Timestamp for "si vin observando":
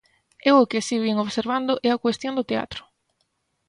0.87-1.73